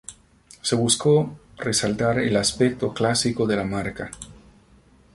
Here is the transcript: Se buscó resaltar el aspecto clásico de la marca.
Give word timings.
Se 0.63 0.75
buscó 0.75 1.37
resaltar 1.59 2.17
el 2.17 2.35
aspecto 2.35 2.91
clásico 2.91 3.45
de 3.45 3.55
la 3.55 3.63
marca. 3.63 4.09